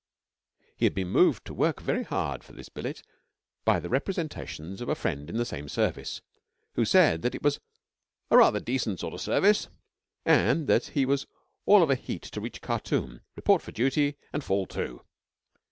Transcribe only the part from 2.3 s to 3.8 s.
for this billet by